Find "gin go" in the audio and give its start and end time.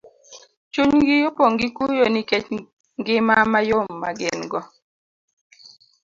4.19-4.61